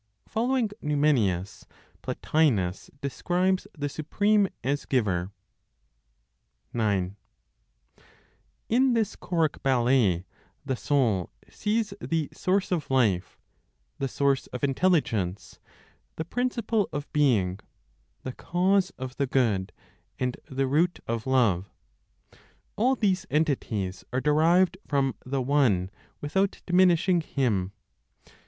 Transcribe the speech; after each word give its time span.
FOLLOWING 0.27 0.71
NUMENIUS, 0.81 1.67
PLOTINOS 2.01 2.89
DESCRIBES 3.01 3.67
THE 3.77 3.87
SUPREME 3.87 4.47
AS 4.63 4.85
GIVER. 4.87 5.31
9. 6.73 7.15
In 8.67 8.93
this 8.93 9.15
choric 9.15 9.61
ballet, 9.61 10.25
the 10.65 10.75
soul 10.75 11.29
sees 11.51 11.93
the 12.01 12.29
source 12.33 12.71
of 12.71 12.89
life, 12.89 13.37
the 13.99 14.07
source 14.07 14.47
of 14.47 14.63
intelligence, 14.63 15.59
the 16.15 16.25
principle 16.25 16.89
of 16.91 17.13
being, 17.13 17.59
the 18.23 18.33
cause 18.33 18.89
of 18.97 19.17
the 19.17 19.27
good, 19.27 19.71
and 20.17 20.35
the 20.49 20.65
root 20.65 20.99
of 21.05 21.27
love. 21.27 21.69
All 22.75 22.95
these 22.95 23.27
entities 23.29 24.03
are 24.11 24.19
derived 24.19 24.79
from 24.87 25.13
the 25.27 25.43
One 25.43 25.91
without 26.21 26.59
diminishing 26.65 27.21
Him. 27.21 27.71